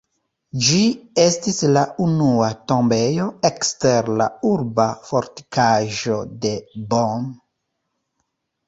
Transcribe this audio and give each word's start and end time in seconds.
Ĝi 0.67 0.77
estis 1.23 1.59
la 1.75 1.83
unua 2.07 2.49
tombejo 2.71 3.27
ekster 3.51 4.11
la 4.23 4.29
urba 4.55 4.89
fortikaĵo 5.11 6.21
de 6.47 6.57
Bonn. 6.95 7.31